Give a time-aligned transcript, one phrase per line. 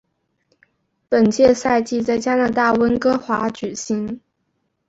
[1.09, 4.19] 本届赛事在加拿大温哥华举行。